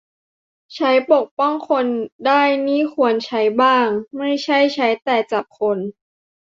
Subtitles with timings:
[0.75, 1.85] ใช้ปกป้องคน
[2.25, 5.77] ได้นี่ควรใช้บ้าง ไม่ใช่ใช้แต่จับคน